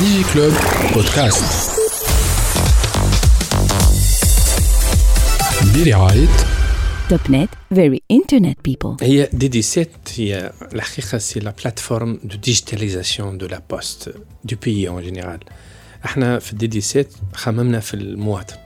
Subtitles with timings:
[0.00, 0.54] Digi Club
[0.94, 1.44] Podcast
[5.74, 6.28] برعاية
[7.08, 12.36] توب نت very internet people هي دي دي 7 هي الحقيقه سي لا بلاتفورم دو
[12.36, 14.14] ديجيتاليزاسيون دو لا بوست
[14.44, 15.40] دو بيي اون جينيرال
[16.04, 18.56] احنا في الدي دي 7 خممنا في المواطن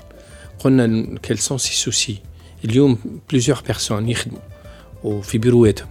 [0.59, 2.19] قلنا كيل سون سي سوسي
[2.65, 2.99] اليوم
[3.31, 4.41] بليزيور بيرسون يخدموا
[5.05, 5.89] وفي بيرواتهم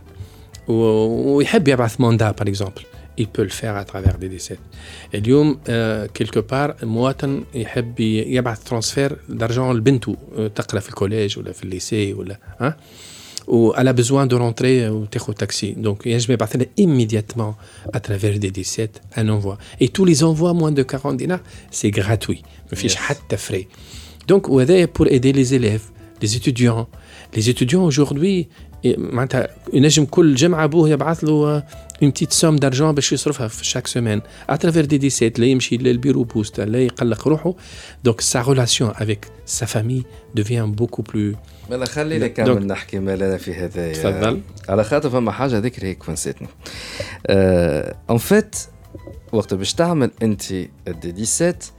[0.67, 2.81] ويحب يبعث موندا باغ اكزومبل
[3.19, 4.57] il peut le faire à travers des décès.
[5.15, 5.59] اليوم
[6.13, 10.15] quelque part المواطن يحب يبعث ترانسفير d'argent لبنته
[10.55, 12.77] تقرا في الكوليج ولا في الليسي ولا ها
[13.47, 17.55] ou elle a besoin de rentrer ou تاخذ taxi donc ينجم يبعث لها immédiatement
[17.93, 21.91] à travers des 17 un envoi et tous les envois moins de 40 dinars c'est
[21.91, 23.67] gratuit ما فيش حتى frais
[24.31, 25.83] donc وهذا pour aider les élèves
[26.21, 26.87] les étudiants
[27.35, 28.47] les étudiants aujourd'hui
[28.85, 30.05] معناتها ينجم
[32.02, 35.76] اون بتيت سوم دارجون باش يصرفها في شاك سيمين اترافير دي دي سيت لا يمشي
[35.76, 37.54] للبيرو بوست لا يقلق روحه.
[38.04, 41.36] دونك سا ريلاسيون افيك سا فامي دوفيان بوكو بلو
[41.70, 44.40] مالا خلينا كامل نحكي ما لنا في هذا تفضل.
[44.68, 46.56] على خاطر فما حاجة ذكر هيك فنسيتني اون
[48.10, 48.56] آه فيت
[49.32, 50.52] وقت باش تعمل أنت
[50.88, 51.72] الدي 17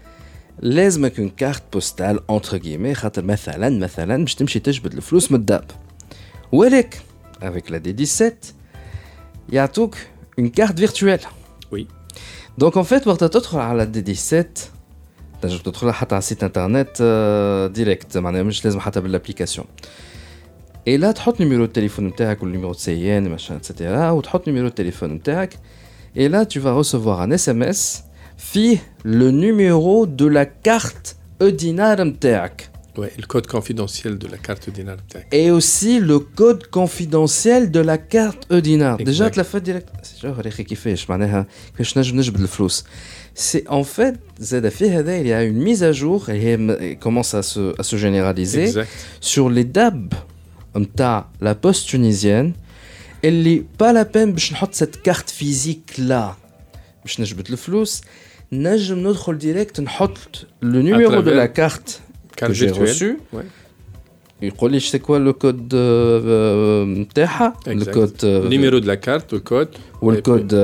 [0.59, 5.65] لازم يكون كارت بوستال اونتر كيمي خاطر مثلا مثلا باش تمشي تجبد الفلوس من الداب.
[6.51, 6.99] ولكن
[9.49, 9.95] il y a donc
[10.37, 11.21] une carte virtuelle.
[11.71, 11.87] Oui.
[12.57, 14.69] Donc en fait, quand tu à la DD7,
[15.41, 18.17] tu as à un site internet euh, direct,
[18.51, 18.75] je laisse
[19.11, 19.67] l'application.
[20.85, 23.57] Et là, tu as le numéro de téléphone de ou le numéro de CIN, machin,
[23.57, 24.11] etc.
[24.13, 25.19] Ou tu as le numéro de téléphone
[26.15, 28.05] Et là, tu vas recevoir un SMS,
[28.37, 31.95] fi le numéro de la carte Edina
[32.97, 34.69] Ouais, le code confidentiel de la carte.
[35.31, 38.97] Et aussi le code confidentiel de la carte dinar.
[38.97, 39.61] Déjà, tu l'as ah, fait hein.
[39.61, 39.89] direct.
[43.33, 47.83] C'est en fait, il y a une mise à jour et commence à se, à
[47.83, 48.71] se généraliser
[49.19, 50.13] sur les DAB,
[51.41, 52.53] la poste tunisienne.
[53.21, 56.37] Elle n'est pas la peine de mettre cette carte physique là.
[57.03, 57.21] Je
[57.57, 58.01] pas.
[58.51, 58.93] Je
[59.37, 59.81] direct,
[60.61, 62.01] le numéro de la carte
[62.36, 62.86] que j'ai virtuelle.
[62.88, 63.44] reçue Ouais.
[64.42, 65.74] يقول لي سي كوا لو كود
[66.98, 67.68] نتاعها Exact.
[67.68, 69.78] الكود Le numéro de la carte, le code.
[70.02, 70.54] والكود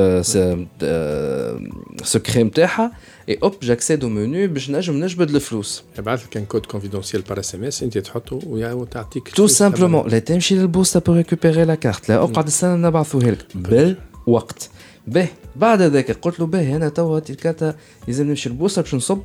[2.03, 2.93] سكري نتاعها
[3.29, 7.37] اي اوب جاكسيد او منو باش نجم نجبد الفلوس يبعث لك ان كود confidentiel par
[7.39, 12.09] SMS انت تحطه ويا- وتعطيك تو الفلوس سامبلومون لا تمشي للبوسطه بور ريكوبيري لا كارت
[12.09, 14.71] لا اقعد استنى نبعثوها لك بالوقت
[15.07, 17.77] به بعد ذاك قلت له به انا توا هاتي الكارت
[18.09, 19.19] لازم نمشي للبوسطه باش نصب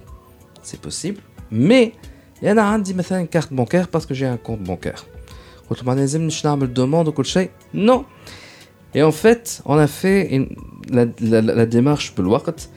[0.64, 1.18] سي بوسيبل
[1.52, 1.92] مي
[2.44, 4.96] انا عندي مثلا كارت بانكير باسكو جي ان كونت بانكير
[5.70, 8.04] قلت له ما لازمنيش نعمل دوموند وكل شيء نو
[8.98, 10.56] Et en fait, on a fait une-
[10.98, 12.68] la, la, la, la démarche بالوقت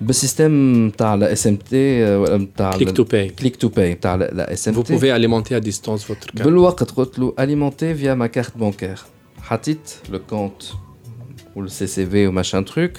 [0.00, 3.32] بالسيستم تاع لا اس ام تي تاع Click to pay.
[3.38, 6.42] كليك تو باي تاع لا اس ام Vous تي pouvez alimenter à distance votre carte.
[6.44, 9.00] بالوقت قلت له alimenter via ma carte bancaire
[9.42, 10.74] حطيت le compte
[11.56, 12.92] ou le CCV ou machin truc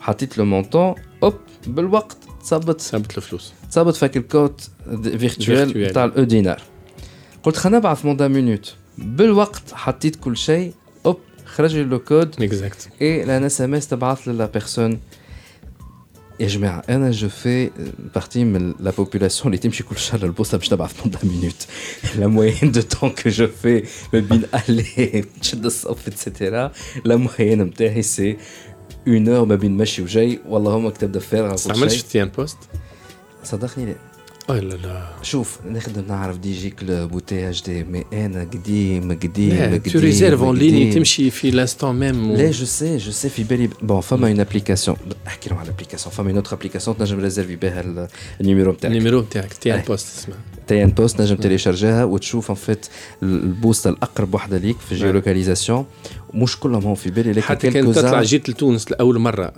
[0.00, 1.34] حطيت le montant hop
[1.66, 3.52] بالوقت تصبت ثابت الفلوس.
[3.70, 4.60] تصبت فيك الكود
[5.18, 5.94] فيرتوال Virtuel.
[5.94, 6.62] تاع الاو دينار
[7.42, 10.72] قلت خلينا نبعث موندا مينوت بالوقت حطيت كل شيء
[11.06, 13.02] اوب خرج لي لو كود Exact.
[13.02, 15.00] اي لا اس ام اس تبعث للا بيرسون
[16.40, 17.70] يا جماعه انا جو في
[18.14, 21.66] بارتي من لا بوبولاسيون اللي تمشي كل شهر للبوسطه باش تبعث موندا مينوت
[22.18, 26.72] لا موين دو تون كو جو في ما بين الي تشد الصف اتسيتيرا
[27.04, 28.36] لا موين نتاعي سي
[29.08, 32.22] اون اور ما بين مشي وجاي والله هما كتاب دفار على كل استعملتش شيء تي
[32.22, 32.58] ان بوست؟
[33.44, 33.94] صدقني لا
[34.50, 39.12] اه لا لا شوف نخدم نعرف دي جي كلوب وتي اش دي مي انا قديم
[39.12, 40.94] قديم لا قديم تو ريزيرف اون ليني قديم.
[40.94, 42.38] تمشي في l'instant même.
[42.38, 44.96] لا جو سي جو سي في بالي بون فما اون ابليكاسيون
[45.26, 48.08] احكي لهم على الابليكاسيون فما اون اوتر ابليكاسيون تنجم ريزيرفي بها ال-
[48.40, 49.84] النيميرو نتاعك النيميرو نتاعك تي ان أي.
[49.86, 50.38] بوست اسمها.
[50.67, 52.85] تي ان بوست نجم تيليشارجيها وتشوف ان فيت
[53.23, 55.85] البوست الأقرب وحدة ليك في الجيولوكاليزاسيون.
[56.33, 59.53] مش كلهم هم في بالي لكن حتى كان تطلع جيت لتونس لأول مرة.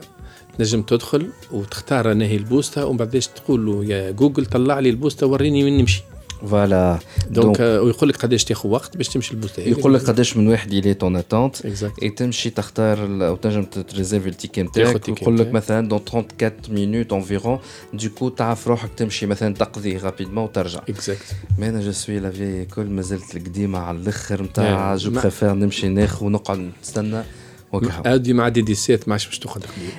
[0.57, 5.63] تنجم تدخل وتختار نهي البوسته ومن بعدش تقول له يا جوجل طلع لي البوسته وريني
[5.63, 6.03] وين نمشي
[6.49, 6.99] فوالا
[7.29, 10.93] دونك ويقول لك قداش تاخذ وقت باش تمشي البوسته يقول لك قداش من واحد يلي
[10.93, 11.55] تون اتونت
[12.03, 15.51] اي تمشي تختار ال- أو تنجم تريزيرفي التيكي نتاعك ويقول لك.
[15.53, 17.59] مثلا دون 34 مينوت انفيرون
[17.93, 20.79] دوكو تعرف روحك تمشي مثلا تقضي رابيدمون وترجع.
[20.89, 24.95] اكزاكت مي أنا جو سوي لا في كل مازلت القديمة على الأخر نتاع.
[24.95, 26.71] جو بريفير نمشي ناخذ ونقعد.
[26.83, 27.23] نستنى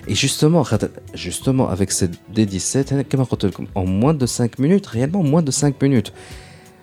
[0.07, 0.65] Et justement,
[1.15, 2.93] justement, avec cette D17,
[3.75, 6.13] en moins de 5 minutes, réellement moins de 5 minutes,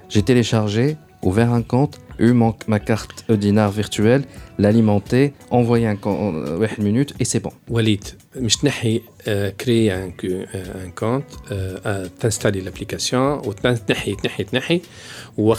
[0.10, 2.34] j'ai téléchargé, ouvert un compte, eu
[2.68, 4.24] ma carte dinar virtuelle,
[4.58, 7.52] l'alimenter, envoyer un compte, euh, une minute et c'est bon.
[7.70, 8.04] Walid,
[8.36, 8.58] je
[9.28, 10.46] euh, créer un, euh,
[10.86, 11.26] un compte,
[12.20, 14.82] t'installer l'application, ou t'installer, t'installer,
[15.38, 15.52] ou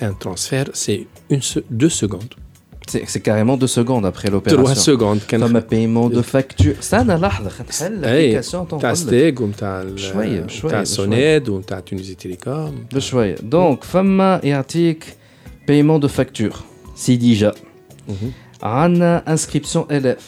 [0.00, 1.06] un transfert, c'est
[1.70, 2.34] deux secondes.
[2.83, 4.73] انت ان ترانسفير سي اون دو سكوند C'est c'est carrément deux secondes après 3 l'opération.
[4.73, 6.79] سكوند فما كان paiement de facture.
[6.79, 10.83] استنى لحظة خلينا نحل اي الابليكاسيون تاع تنقل ستيك ومتاع ال- بشوية- بشوية- تاع بشوية.
[10.83, 15.03] سونيد ومتاع تونيزي تيليكوم بشوية دونك فما يعطيك
[15.71, 16.55] paiement de facture
[16.95, 17.51] سي ديجا
[18.63, 20.21] عندنا inscription élève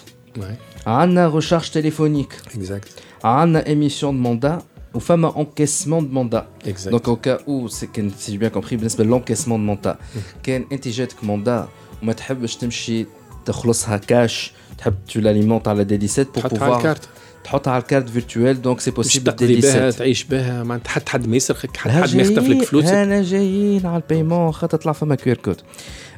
[0.87, 2.89] عندنا recharge téléphonique اكزاكت
[3.23, 4.61] عندنا émission de mandat
[4.93, 8.73] وفما encaissement de mandat اكزاكت Donc au cas où, c'est que, si j'ai bien compris,
[8.75, 9.95] بالنسبة للانكيسمون de mandat
[10.43, 11.67] كان انت جاتك موندا
[12.03, 13.05] وما تحبش تمشي
[13.45, 17.09] تخلصها كاش تحب tu l'alimentes على دي 17 pour تحطها على pouvoir الكارت
[17.43, 20.79] تحطها على الكارت فيرتوال دونك سي مش بوسيبل تقضي دي بها 17 تعيش بها ما
[20.87, 23.97] حد حد ما يسرقك حد ها حد ما يخطف لك جايين- فلوسك هنا جايين على
[24.03, 25.61] البايمون خاطر تطلع فما كيو ار كود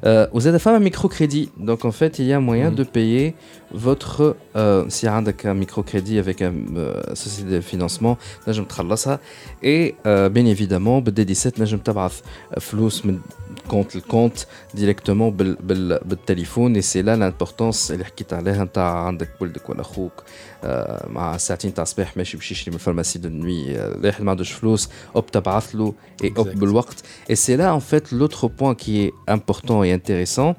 [0.06, 3.34] وزاد فما ميكرو كريدي دونك en fait il y a moyen de payer
[3.74, 8.18] votre euh, si عندك un microcrédit avec un euh, société de financement
[8.48, 9.20] نجم تخلصها
[9.64, 9.66] et
[10.06, 12.20] euh, bien évidemment بالدي 17 نجم تبعث
[12.60, 13.20] فلوس من
[13.68, 14.38] كونت الكونت
[14.74, 19.82] ديريكتومون بال بال بالتليفون et c'est là l'importance اللي حكيت عليها نتاع عندك ولدك ولا
[19.82, 20.24] اخوك
[20.64, 24.52] آه، مع ساعتين تاع الصباح ماشي باش يشري من الفارماسي دو نوي لاحد ما عندوش
[24.52, 25.94] فلوس اوب تبعث له
[26.24, 26.58] et اوب Exact.
[26.58, 30.56] بالوقت et c'est là en fait l'autre point qui est important et intéressant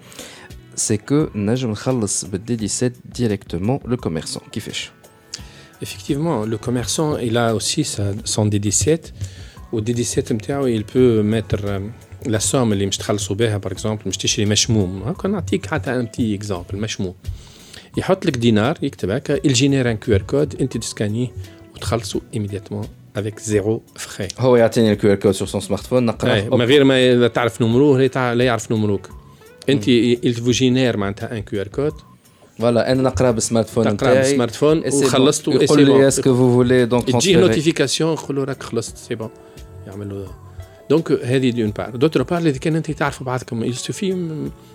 [0.77, 4.91] c'est que نجم نخلص بالدي 17 directement le commerçant كيفاش
[5.83, 9.13] Effectivement, le commerçant, il a aussi sa- son D17.
[9.73, 11.81] Au D17 نتاعو il peut mettre
[12.26, 15.04] لا سوم اللي مش تخلصوا بها باغ اكزومبل مش تشري مشموم.
[15.04, 17.14] هكا نعطيك حتى ان بتي اكزومبل مشموم.
[17.98, 21.28] يحط لك دينار يكتب هكا الجينير ان كيو ار كود انت تسكانيه
[21.76, 26.56] وتخلصوا ايميدياتمون افيك زيرو فخي هو يعطيني الكيو ار كود سور سون سمارت فون نقراه
[26.56, 29.10] من غير ما تعرف نمروه لا يعرف نمروك.
[29.70, 31.94] انت الفو جينير معناتها ان كيو ار كود
[32.60, 37.12] فوالا أنا نقرا بالسمارت فون نقرا بالسمارت فون وخلصت يقول لي اسكو فو فولي دونك
[37.12, 39.30] تجيه نوتيفيكاسيون يقول له راك خلصت سي بون
[39.88, 40.49] يعمل له
[40.90, 41.96] دونك هذه دون بار.
[41.96, 44.12] دوتر بار اذا كان انت تعرفوا بعضكم يستوفي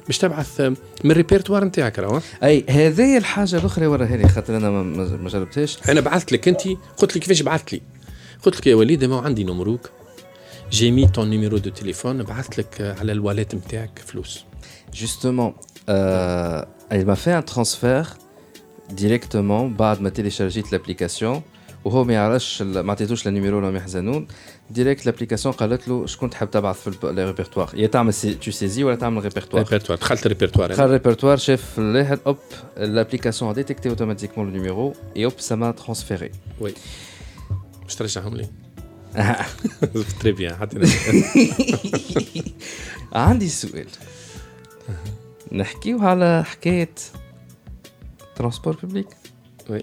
[0.07, 0.61] باش تبعث
[1.05, 2.21] من الريبرتوار نتاعك راهو.
[2.43, 5.79] أي هذه الحاجة الأخرى وراها لي خاطر أنا ما- ما ما جربتهاش.
[5.89, 6.61] أنا بعثت لك أنت
[6.99, 7.81] قلت لك كيفاش بعثت لي.
[8.43, 9.91] قلت لك يا وليد ما عندي نمروك
[10.71, 14.45] جي مي طون نيميرو دو تليفون بعثت لك على الواليت نتاعك فلوس.
[15.89, 16.65] Euh,
[16.95, 18.09] elle m'a fait un transfert
[19.03, 21.43] directement بعد ما téléchargé l'application.
[21.85, 24.27] وهو ما يعرفش ما عطيتوش النيميرو ولا يحزنون
[24.71, 28.97] ديريكت l'application قالت له شكون تحب تبعث في الريبرتوار يا تعمل سي تو سيزي ولا
[28.97, 30.73] تعمل ريبرتوار ريبرتوار دخلت الريبرتوار.
[30.73, 32.37] دخل الريبرتوار شاف الواحد اوب
[33.95, 36.31] automatiquement le numéro et hop ça m'a transféré.
[36.61, 36.75] وي
[37.83, 38.49] باش ترجعهم لي
[40.21, 40.79] تري بيان حتى
[43.13, 43.87] عندي سؤال.
[45.53, 46.95] نحكيو على حكاية
[48.37, 49.09] ترانسبور بوبليك
[49.71, 49.83] وي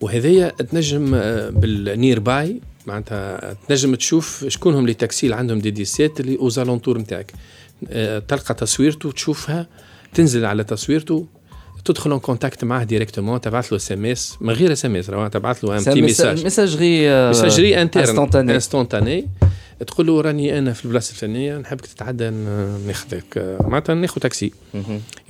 [0.00, 5.70] وهذيا تنجم آه، بالنير باي معناتها تنجم تشوف شكون هم لي تاكسي اللي عندهم دي
[5.70, 7.32] دي سيت اللي اوزالونتور نتاعك.
[7.88, 9.66] آه، تلقى تصويرته تشوفها
[10.14, 11.26] تنزل على تصويرته
[11.84, 15.06] تدخل ان كونتاكت معاه ديريكتومون تبعث له اس ام اس من غير اس ام اس
[15.06, 19.28] تبعث له ان بتي ميساج ميساجري ميساجري انترن انستونتاني انستونتاني
[19.86, 22.30] تقول له راني أنا في البلاصة الفلانية نحبك تتعدى
[22.86, 24.52] ناخذك آه، معناتها ناخذ تاكسي.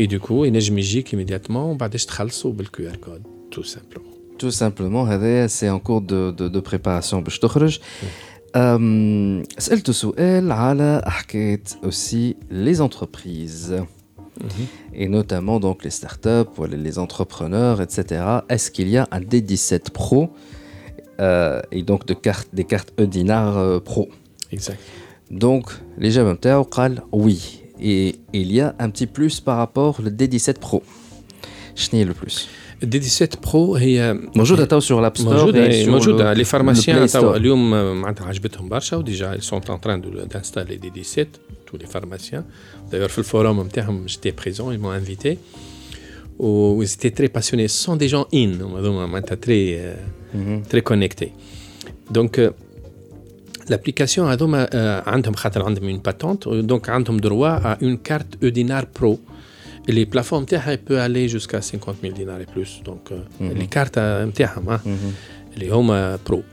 [0.00, 5.47] اي دوكو ينجم يجيك ايميدياتمون وبعدش تخلصوا بالكيو آر كود تو سامبلومون تو سامبلومون هذايا
[5.47, 7.79] سي ان كور دو دو دو بريباراسيون باش تخرج
[8.55, 13.83] أم، سالته سؤال على حكايه اوسي لي زونتربريز
[15.01, 17.99] et notamment donc les startups, voilà, les entrepreneurs, etc.
[18.53, 20.21] Est-ce qu'il y a un D17 Pro
[21.19, 24.09] euh, et donc de cartes, des cartes Eudinar euh, Pro
[24.53, 24.79] اكزاكت
[25.31, 25.65] Donc
[25.99, 27.37] les gens نتاعو قال oui
[27.79, 30.81] et il y a un petit plus par rapport le D17 Pro.
[31.75, 32.47] شنو هي le plus
[32.83, 36.33] الدي دي 7 برو هي موجودة تو sur l'App Store موجوده et هي sur موجوده
[36.33, 37.35] le- لي le فارماسيان Play توا Store.
[37.35, 41.27] اليوم آه، معناتها عجبتهم برشا وديجا ils sont en train de- d'installer des 17
[41.71, 42.43] tous les pharmaciens
[42.91, 45.37] d'ailleurs في الفوروم نتاعهم j'étais présent ils m'ont invité
[46.39, 49.77] و ils étaient très passionnés ce sont des gens in هذوما معناتها très
[50.35, 51.29] euh, très connectés
[52.17, 52.49] donc euh,
[53.71, 58.83] l'application هذوما آه، عندهم خاطر عندهم une patente donc عندهم droit à une carte Eudinar
[59.85, 63.67] Pro اللي البلافون نتاعها peut aller jusqu'à 50 000 dinars et plus donc euh, les
[63.77, 64.79] cartes نتاعهم آه،
[65.55, 66.43] اللي هما برو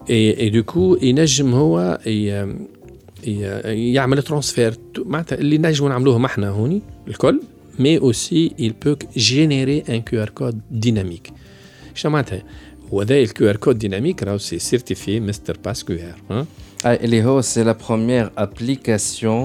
[0.00, 2.56] et, et du coup ينجم هو ي-
[3.26, 7.40] ي- يعمل ترانسفير معناتها اللي نجموا نعملوه احنا هوني الكل
[7.78, 11.32] mais aussi il peut générer un QR code dynamique
[11.94, 12.42] شنو معناتها
[12.92, 15.98] هو ذا الكيو ار كود ديناميك راهو سي سيرتيفي مستر باس كيو
[16.30, 16.46] ار
[16.82, 19.38] Ah, Eliho, c'est la première application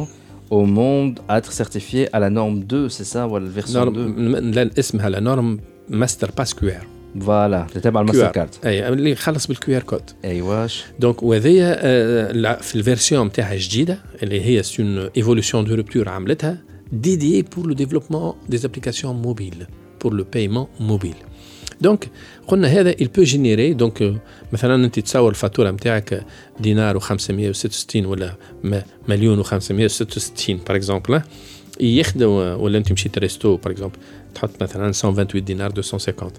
[0.51, 3.85] au monde à être certifiée à la norme 2, c'est ça, ou à la version
[3.85, 5.59] 2 نورم اسمها لا نورم
[5.89, 6.87] ماستر باس كيو ار
[7.19, 8.65] Voilà, le thème à كيو Mastercard.
[8.65, 13.53] ار اي اللي خلص بالكيو ار كود ايواش دونك وهذيا آه، لا- في الفيرسيون نتاعها
[13.53, 16.57] الجديده اللي هي سي اون ايفولوسيون دو رupture عملتها
[17.05, 19.67] dédiée pour le développement des applications mobiles
[20.03, 21.19] pour le paiement mobile
[21.81, 22.09] دونك
[22.47, 24.15] قلنا هذا il peut générer دونك آه،
[24.53, 26.25] مثلا انت تصور الفاتوره نتاعك
[26.59, 29.49] دينار و566 ولا م- مليون و566
[30.49, 31.21] باغ اكزومبل
[31.79, 33.95] ياخذوا ولا انت مشيت ريستو باغ اكزومبل
[34.35, 36.31] تحط مثلا 128 دينار 250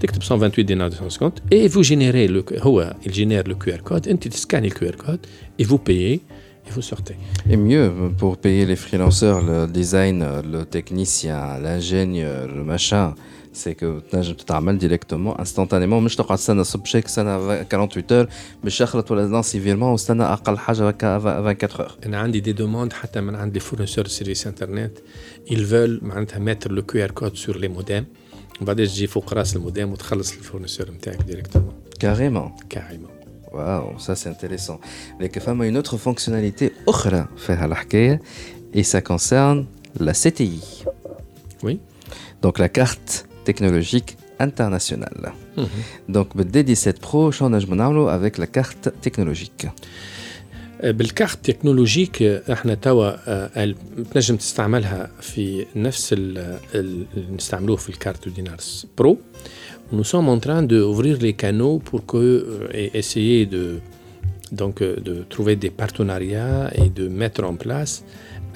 [0.00, 4.28] تكتب 128 دينار 250 et vous générez le هو il génère le QR code انت
[4.28, 5.18] تسكاني الكيو ار كود
[5.62, 6.20] et vous payez
[6.68, 7.16] et vous sortez
[7.52, 7.86] Et mieux,
[8.20, 10.18] pour payer les freelancers, le design,
[10.54, 13.06] le technicien, l'ingénieur, le machin,
[13.52, 16.00] c'est que tu t'amènes directement, instantanément.
[16.00, 18.28] مش تقعد تستنى صب شيك سنة 48 heures
[18.64, 21.92] باش يخلط ولا لانسي فيرمون واستنى أقل حاجة هكا 24 heures.
[22.06, 24.98] انا عندي دي دوموند حتى من عند لي فورنيسور سيرفيس انترنت
[25.50, 28.04] ils veulent معناتها mettre le QR code sur les modems
[28.60, 31.72] وبعدين تجي فوق راس المودام وتخلص الفورنيسور نتاعك ديريكتومون
[32.04, 32.66] Carrément.
[32.70, 33.10] كاريمون
[33.52, 34.78] Waouh, ça c'est intéressant.
[35.20, 38.20] لكن فما une autre fonctionnalité أخرى فيها الحكاية
[38.74, 39.66] et ça concerne
[40.00, 40.60] la CTI.
[41.62, 41.78] Oui.
[42.42, 44.10] Donc la carte technologique
[44.46, 45.32] internationale.
[46.08, 49.68] Donc le D17 Pro, شنو نجمو نعملو avec la carte technologique.
[50.84, 53.76] بالكارت تكنولوجيك احنا توا آه، ال-
[54.14, 56.38] تنجم تستعملها في نفس ال-
[56.74, 59.18] ال- اللي نستعملوه في الكارت دينارس برو
[59.92, 63.64] Nous sommes en train d'ouvrir les canaux pour que, euh, et essayer de,
[64.60, 67.94] donc, euh, de trouver des partenariats et de mettre en place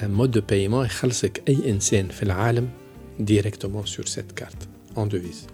[0.05, 2.67] un mode de paiement يخلصك أي إنسان في العالم
[3.21, 4.63] directement sur cette carte
[4.96, 5.46] En devise.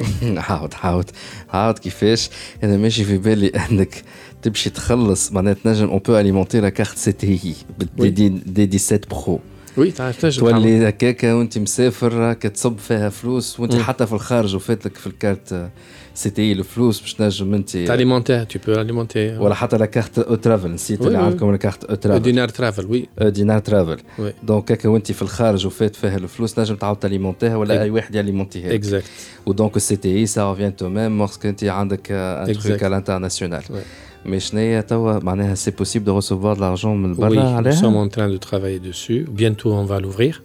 [0.48, 1.10] عاود عاود
[1.50, 2.30] عاود كيفاش؟
[2.64, 4.02] أنا ماشي في بالي أنك
[4.42, 7.54] تمشي تخلص معناها تنجم اون بو اليمونتي لا كارت سي تي اي
[7.98, 8.28] بالدي
[8.66, 9.40] دي 17 برو.
[9.78, 14.54] Oui, تعرف تنجم تولي هكاكا وانت مسافر هكا تصب فيها فلوس وانت حتى في الخارج
[14.54, 15.70] وفات لك في الكارت
[16.17, 19.41] سي تي اي الفلوس باش تنجم انت t'alimenter, tu peux alimenter.
[19.41, 21.25] ولا حتى لا كارت او ترافل نسيت وي اللي وي.
[21.25, 23.21] عندكم لا كارت او Le ترافل dinar travel, oui.
[23.21, 24.21] أو دينار ترافل oui.
[24.43, 28.15] دونك هكا وانت في الخارج وفات فيها الفلوس نجم تعاود تاليمونتيها ولا إك- اي واحد
[28.15, 28.83] ياليمونتيها لك.
[28.85, 29.05] Exact.
[29.45, 32.63] ودونك السي تي اي سا ريفيان تو ميم لورسك انت عندك ان Exact.
[32.63, 34.27] تروك على الانترناسيونال Ouais.
[34.27, 37.33] مي شنيا توا معناها سي بوسيبل دو ريسيفوار دو لارجون من Oui, برا nous
[37.75, 39.25] sommes عليها en train de travailler dessus.
[39.39, 40.41] Bientôt, on va l'ouvrir.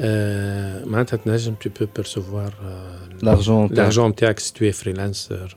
[0.00, 5.54] Euh, معناتها تنجم tu peux percevoir euh, لارجون تاع l'argent نتاعك si tu es freelancer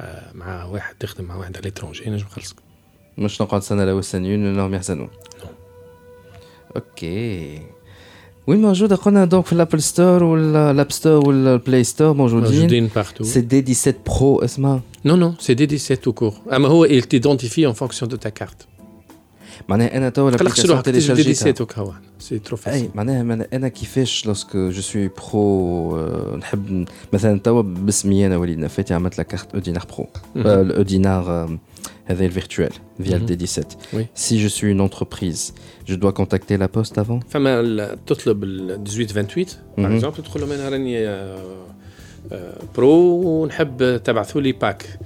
[0.00, 2.56] آه، مع واحد تخدم مع واحد على l'étranger نجم يخلصك
[3.18, 5.08] مش نقعد سنه لو يستنيون انهم يحزنون
[6.76, 7.62] اوكي
[8.46, 13.22] وين موجوده قلنا دونك في الابل ستور والاب ستور والبلاي ستور موجودين موجودين partout.
[13.22, 16.52] سي دي 17 برو اسمها Non, non, c'est D17 tout court.
[16.52, 18.71] أما هو il t'identifie en fonction de ta carte.
[19.68, 22.88] معناها انا توا خليك شنو الابليكاسيون تكتب تيليشارجيتها D17 وكا سي ترو اي فاسيل.
[22.94, 28.36] معناها من- انا كيفاش لوسك جو سوي برو آه، نحب ن- مثلا توا باسمي انا
[28.36, 31.58] وليد نفاتي عملت لا كارت اودينار برو الاودينار
[32.06, 32.70] هذا الفيرتوال
[33.02, 33.20] فيا Mhm.
[33.30, 34.20] الدي 17 Oui.
[34.20, 35.52] si je suis une entreprise
[35.90, 39.46] je dois contacter la poste avant فما ال- تطلب ال 1828
[39.76, 39.94] باغ مهم.
[39.94, 41.38] اكزومبل تقول لهم انا راني آه،
[42.32, 42.92] آه، برو
[43.42, 44.98] ونحب تبعثوا لي باك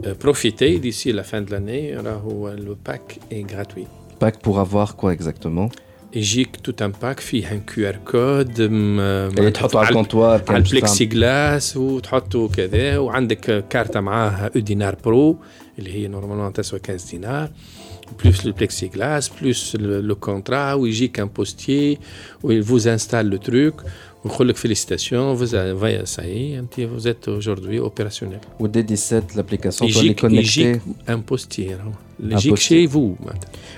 [0.00, 3.86] بروفيتي ديسي لا فان دو لاني راهو لو باك اي غراتوي
[4.24, 5.70] Pack pour avoir quoi exactement
[6.14, 10.60] يجيك توت ان باك فيه ان كيو ار كود اللي تحطه على الكونتوار كان على
[10.62, 15.36] باش تعمل- البلكسي جلاس وتحطه كذا وعندك كارتة معاها او دينار برو
[15.78, 17.50] اللي هي نورمالمون تسوى 15 دينار
[18.24, 21.98] بلوس البلكسي جلاس بلوس لو كونترا ويجيك ان بوستيي
[22.42, 27.79] ويفوز انستال لو تروك ويقول لك فيليسيتاسيون فوز félicitations, vous avez essayé, vous êtes aujourd'hui
[27.79, 28.39] opérationnel.
[28.59, 30.79] Ou D17, l'application doit les connecter.
[31.07, 31.79] Impostir.
[31.85, 31.91] Hein.
[32.19, 33.17] Logique chez vous.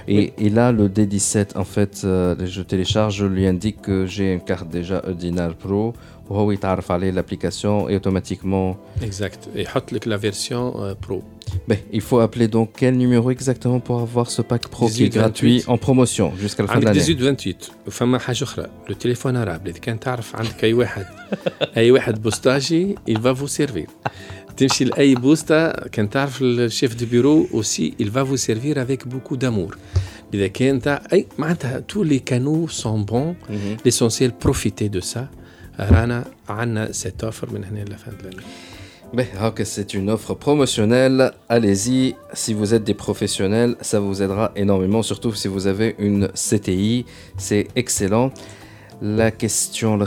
[0.08, 4.34] Et, et, là, le D17, en fait, euh, je télécharge, je lui indique que j'ai
[4.34, 5.94] une carte déjà Dinar Pro.
[6.30, 8.78] Huawei t'arrive l'application et automatiquement.
[9.02, 9.50] Exact.
[9.56, 11.24] Et hot la version euh, Pro.
[11.69, 15.09] Ben, il faut appeler donc quel numéro exactement pour avoir ce pack pro qui est
[15.09, 18.67] 18, gratuit en promotion jusqu'à la fin de عندك l'année 18 28 وفما حاجه اخرى
[18.89, 21.07] لو تليفون ارابل اذا كان تعرف عندك اي واحد
[21.77, 24.11] اي واحد بوستاجي il va vous servir
[24.57, 29.37] تمشي لاي بوسطه كان تعرف الشيف دو بيرو اوسي il va vous servir avec beaucoup
[29.37, 29.77] d'amour
[30.35, 33.35] اذا كان تاع اي معناتها tous les canaux sont bons
[33.87, 35.21] l'essentiel profitez de ça
[35.81, 38.68] رانا عندنا cette offre من هنا لفان l'année
[39.12, 44.22] Ben, Mais que c'est une offre promotionnelle, allez-y, si vous êtes des professionnels, ça vous
[44.22, 48.32] aidera énormément, surtout si vous avez une CTI, c'est excellent.
[49.02, 49.98] La question,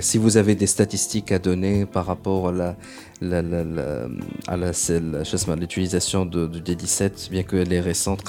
[0.00, 2.76] si vous avez des statistiques à donner par rapport à la,
[3.20, 4.08] la, la,
[4.48, 8.22] à l'utilisation de, de, des 17, bien que elle est récente,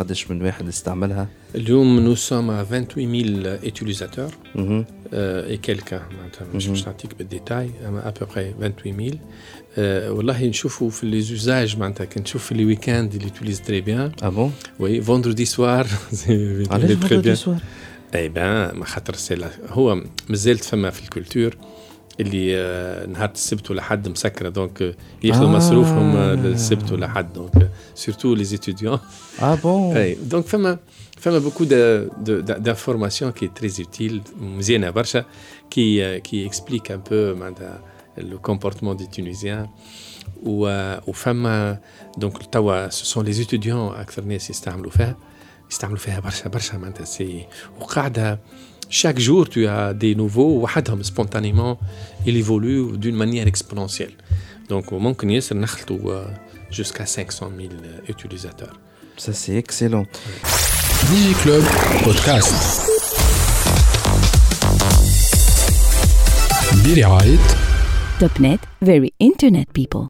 [1.54, 3.06] قداش من واحد استعملها اليوم nous sommes à 28
[3.42, 4.84] 000 utilisateurs مهم.
[5.12, 9.78] euh, et quelqu'un معناتها مش مش نعطيك بالديتاي اما à peu près 28 000 euh,
[10.16, 14.12] والله نشوفوا في لي زوزاج معناتها كي نشوف في لي ويكاند اللي يوتيليز تري بيان
[14.20, 15.86] Ah bon وي فوندردي سوار
[16.70, 17.60] علاش vendredi soir
[18.14, 21.56] اي بان ما خاطر سي لا- هو مازالت فما في الكولتور
[22.20, 25.52] اللي آه، نهار السبت ولا حد مسكره دونك آه، ياخذوا آه.
[25.52, 28.98] مصروفهم آه، للسبت ولا حد دونك سورتو لي ستوديون
[29.38, 29.66] Ah bon
[29.96, 30.78] اي دونك فما
[31.22, 35.24] فما بوكو d'informations qui est très utile مزيانه برشا
[35.70, 37.80] qui qui explique un peu معناتها
[38.18, 39.68] le comportement des Tunisiens
[40.42, 41.78] و وفما
[42.18, 45.16] دونك توا ce sont les étudiants اكثر ناس يستعملوا فيها
[45.70, 47.46] يستعملوا فيها برشا برشا معناتها سي
[47.80, 48.40] وقاعده
[48.90, 51.78] chaque jour tu as des nouveaux وحدهم spontanément
[52.26, 54.14] il évolue d'une manière exponentielle
[54.70, 56.40] donc ممكن ياسر نخلطوا آه،
[56.70, 57.68] jusqu'à 500 000
[58.08, 58.76] utilisateurs
[59.16, 60.04] Ça c'est excellent.
[60.04, 61.64] Digi Club
[62.04, 62.54] Podcast
[66.86, 67.38] برعاية
[68.20, 70.06] Topnet, very internet people.